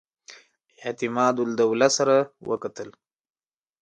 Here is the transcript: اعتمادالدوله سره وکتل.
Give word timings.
اعتمادالدوله 0.85 1.89
سره 1.97 2.15
وکتل. 2.49 2.89